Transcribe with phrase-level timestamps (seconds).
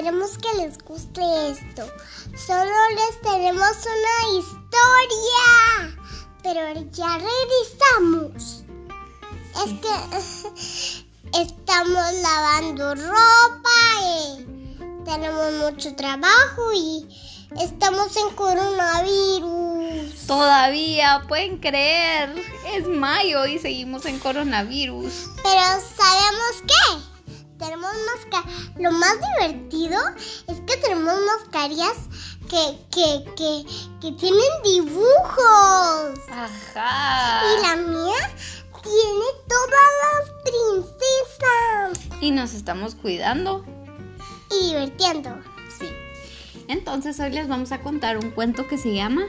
[0.00, 1.86] esperemos que les guste esto.
[2.46, 5.44] Solo les tenemos una historia.
[6.42, 6.60] Pero
[6.90, 8.64] ya regresamos.
[9.62, 9.94] Es que
[11.42, 17.06] estamos lavando ropa y tenemos mucho trabajo y
[17.60, 20.26] estamos en coronavirus.
[20.26, 22.34] Todavía, pueden creer.
[22.74, 25.12] Es mayo y seguimos en coronavirus.
[25.42, 25.60] Pero
[25.94, 27.09] ¿sabemos qué?
[27.60, 28.70] Tenemos mascarillas.
[28.78, 30.00] Lo más divertido
[30.48, 31.96] es que tenemos mascarillas
[32.48, 33.64] que, que, que,
[34.00, 36.18] que tienen dibujos.
[36.30, 37.42] Ajá.
[37.44, 38.34] Y la mía
[38.82, 40.30] tiene todas las
[41.92, 42.18] princesas.
[42.20, 43.64] Y nos estamos cuidando.
[44.50, 45.36] Y divirtiendo.
[45.78, 45.86] Sí.
[46.66, 49.22] Entonces hoy les vamos a contar un cuento que se llama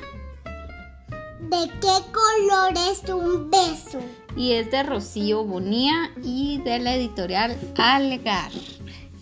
[1.52, 4.00] ¿De qué color es un beso?
[4.36, 8.52] Y es de Rocío Bonía y de la editorial Algar.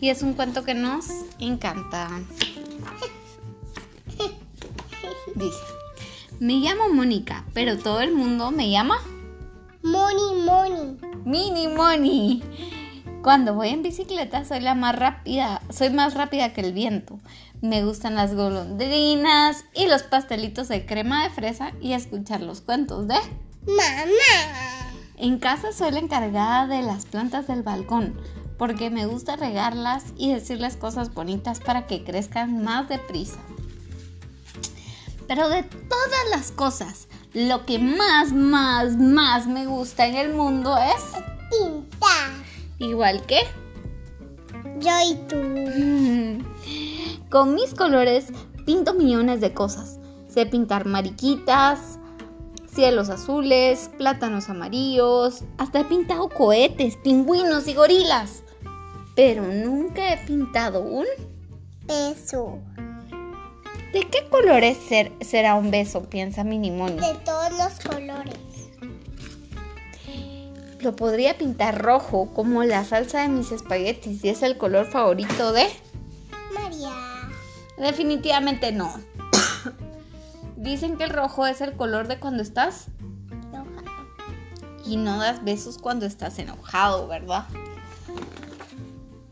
[0.02, 1.08] Y es un cuento que nos
[1.40, 2.10] encanta.
[5.36, 5.58] Dice,
[6.40, 8.98] me llamo Mónica, pero todo el mundo me llama
[9.84, 10.98] Moni Moni.
[11.26, 12.44] Mini Moni.
[13.22, 17.20] Cuando voy en bicicleta soy la más rápida, soy más rápida que el viento.
[17.62, 23.08] Me gustan las golondrinas y los pastelitos de crema de fresa y escuchar los cuentos
[23.08, 23.16] de
[23.66, 24.89] Mamá.
[25.20, 28.18] En casa soy la encargada de las plantas del balcón
[28.58, 33.40] porque me gusta regarlas y decirles cosas bonitas para que crezcan más deprisa.
[35.28, 40.78] Pero de todas las cosas, lo que más, más, más me gusta en el mundo
[40.78, 41.04] es
[41.50, 42.32] Pintar.
[42.80, 43.42] igual que
[44.80, 46.46] Yo y tú.
[47.30, 48.28] con mis colores
[48.66, 50.00] pinto millones de cosas.
[50.30, 51.99] Sé pintar mariquitas,
[52.80, 58.44] cielos azules, plátanos amarillos, hasta he pintado cohetes, pingüinos y gorilas.
[59.18, 61.06] Pero nunca he pintado un...
[61.86, 62.60] Beso.
[63.92, 66.04] ¿De qué colores ser- será un beso?
[66.04, 67.02] Piensa Minimoni.
[67.02, 68.40] De todos los colores.
[70.80, 75.52] Lo podría pintar rojo como la salsa de mis espaguetis y es el color favorito
[75.52, 75.66] de...
[76.54, 76.94] María.
[77.78, 78.94] Definitivamente no.
[80.60, 82.88] Dicen que el rojo es el color de cuando estás
[83.32, 83.66] Enojado.
[84.86, 87.46] y no das besos cuando estás enojado, ¿verdad?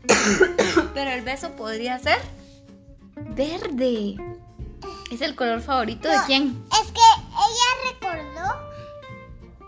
[0.94, 2.18] Pero el beso podría ser
[3.36, 4.16] verde.
[5.12, 6.64] ¿Es el color favorito de quién?
[6.72, 8.48] Es que ella recordó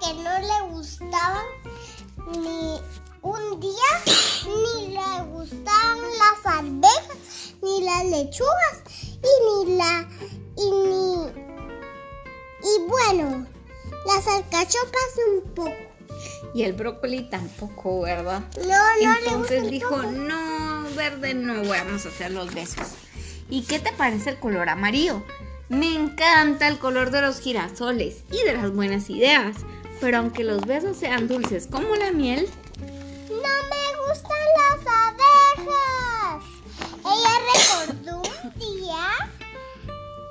[0.00, 1.44] que no le gustaban
[2.38, 2.78] ni
[3.20, 3.90] un día,
[4.46, 8.79] ni le gustaban las arvejas, ni las lechugas,
[16.54, 18.42] Y el brócoli tampoco, ¿verdad?
[18.58, 18.66] No,
[19.02, 20.12] no Entonces dijo, tampoco.
[20.12, 22.88] no, verde no vamos a hacer los besos.
[23.48, 25.22] ¿Y qué te parece el color amarillo?
[25.68, 29.56] Me encanta el color de los girasoles y de las buenas ideas.
[30.00, 32.48] Pero aunque los besos sean dulces como la miel,
[33.28, 36.44] No me gustan las abejas.
[37.04, 39.06] Ella recordó un día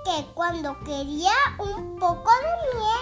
[0.05, 2.98] que cuando quería un poco de miel,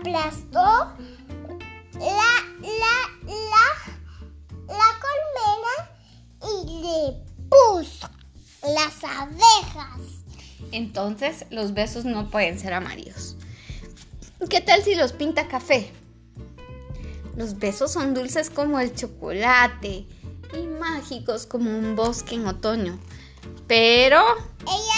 [0.00, 0.94] aplastó
[1.98, 2.96] la, la,
[3.26, 3.66] la,
[4.66, 5.74] la colmena
[6.42, 8.08] y le puso
[8.62, 10.00] las abejas.
[10.72, 13.36] entonces los besos no pueden ser amarillos.
[14.48, 15.92] ¿Qué tal si los pinta café?
[17.36, 20.06] Los besos son dulces como el chocolate
[20.54, 22.98] y mágicos como un bosque en otoño.
[23.66, 24.22] Pero
[24.62, 24.89] Ella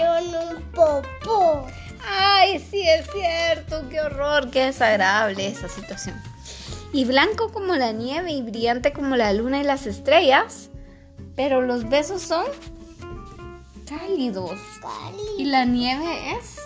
[0.00, 0.26] en
[0.56, 1.66] un popó.
[2.06, 6.20] Ay, sí es cierto, qué horror, qué desagradable esa situación.
[6.92, 10.70] Y blanco como la nieve y brillante como la luna y las estrellas,
[11.36, 12.44] pero los besos son
[13.88, 14.58] cálidos
[15.38, 16.56] y la nieve es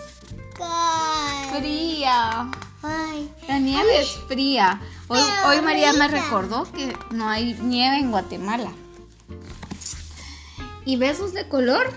[0.57, 2.51] Cal- fría.
[2.83, 4.81] Ay, La nieve es fría.
[5.07, 8.71] Hoy, hoy María me recordó que no hay nieve en Guatemala.
[10.85, 11.91] ¿Y besos de color?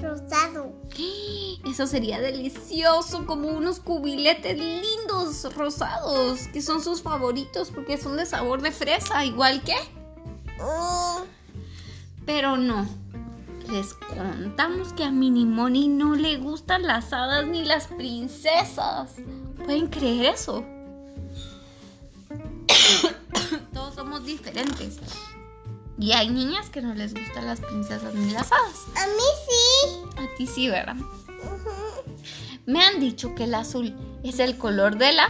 [0.00, 0.72] Rosado.
[1.64, 8.26] Eso sería delicioso, como unos cubiletes lindos rosados, que son sus favoritos porque son de
[8.26, 9.74] sabor de fresa, igual que.
[10.58, 11.24] Mm,
[12.26, 12.86] Pero no.
[13.70, 19.12] Les contamos que a Minimoni no le gustan las hadas ni las princesas.
[19.64, 20.64] ¿Pueden creer eso?
[23.72, 24.98] Todos somos diferentes.
[25.98, 28.86] Y hay niñas que no les gustan las princesas ni las hadas.
[28.96, 29.53] a mí sí.
[30.24, 30.96] A ti sí, ¿verdad?
[32.66, 35.28] Me han dicho que el azul es el color de la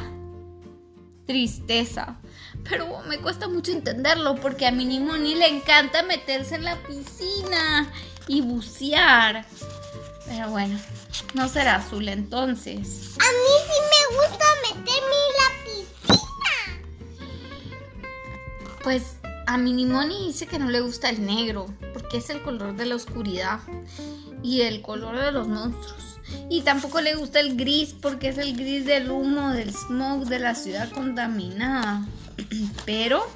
[1.26, 2.16] tristeza.
[2.68, 7.92] pero me cuesta mucho entenderlo porque a Mini Moni le encanta meterse en la piscina
[8.28, 9.44] y bucear.
[10.26, 10.78] Pero bueno,
[11.34, 13.16] no será azul entonces.
[13.18, 16.52] A mí sí me gusta meterme en la piscina.
[18.82, 22.76] Pues a Mini Moni dice que no le gusta el negro porque es el color
[22.76, 23.60] de la oscuridad
[24.44, 26.20] y el color de los monstruos.
[26.50, 30.38] Y tampoco le gusta el gris porque es el gris del humo, del smog, de
[30.38, 32.06] la ciudad contaminada.
[32.84, 33.26] Pero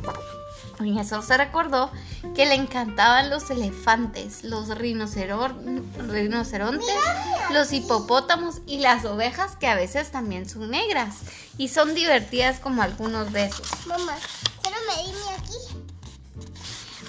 [0.81, 1.91] en eso se recordó
[2.35, 5.67] que le encantaban los elefantes, los rinocerontes,
[7.53, 11.23] los hipopótamos y las ovejas que a veces también son negras
[11.57, 13.87] y son divertidas como algunos de esos.
[13.87, 14.15] Mamá,
[14.63, 15.57] solo medime aquí.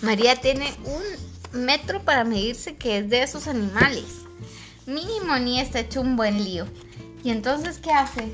[0.01, 4.05] María tiene un metro para medirse que es de esos animales.
[4.85, 6.65] Mini Moni está hecho un buen lío.
[7.23, 8.31] ¿Y entonces qué hace?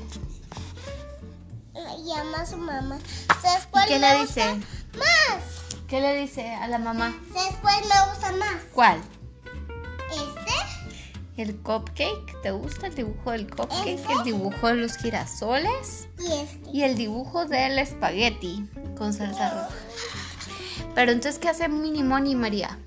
[2.04, 2.98] Llama a su mamá.
[3.42, 4.54] ¿Sabes cuál ¿Qué le dice?
[4.96, 5.76] Más.
[5.88, 7.14] ¿Qué le dice a la mamá?
[7.34, 8.62] ¿Sabes cuál me gusta más?
[8.72, 9.00] ¿Cuál?
[10.10, 12.40] Este ¿El cupcake?
[12.42, 13.86] ¿Te gusta el dibujo del cupcake?
[13.86, 14.12] Ese.
[14.12, 16.08] ¿El dibujo de los girasoles?
[16.18, 16.70] y este.
[16.72, 19.76] Y el dibujo del espagueti con salsa roja.
[20.94, 22.78] Pero entonces, ¿qué hace Mini Moni María?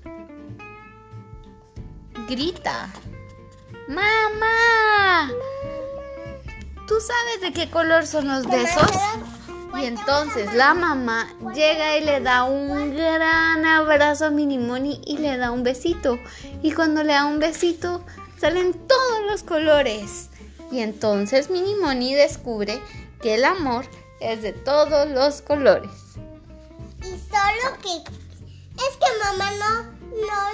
[2.30, 2.88] Grita.
[3.88, 5.32] ¡Mamá!
[6.86, 8.88] ¿Tú sabes de qué color son los besos?
[9.76, 15.18] Y entonces la mamá llega y le da un gran abrazo a Mini Moni y
[15.18, 16.20] le da un besito.
[16.62, 18.04] Y cuando le da un besito,
[18.40, 20.30] salen todos los colores.
[20.70, 22.80] Y entonces Mini Moni descubre
[23.20, 23.86] que el amor
[24.20, 25.90] es de todos los colores.
[27.00, 30.49] Y solo que es que mamá no, no,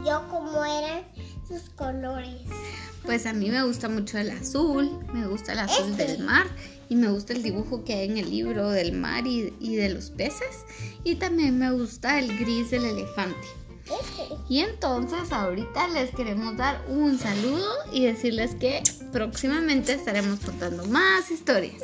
[0.00, 1.04] decidió cómo eran
[1.46, 2.42] sus colores.
[3.04, 6.06] Pues a mí me gusta mucho el azul, me gusta el azul Este.
[6.06, 6.46] del mar
[6.88, 9.88] y me gusta el dibujo que hay en el libro del mar y, y de
[9.90, 10.64] los peces.
[11.04, 13.46] Y también me gusta el gris del elefante.
[13.84, 14.34] Este.
[14.48, 18.82] Y entonces ahorita les queremos dar un saludo y decirles que
[19.12, 21.82] próximamente estaremos contando más historias.